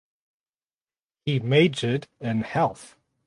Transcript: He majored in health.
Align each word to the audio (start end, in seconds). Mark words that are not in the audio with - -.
He 1.27 1.37
majored 1.39 2.07
in 2.19 2.41
health. 2.41 2.97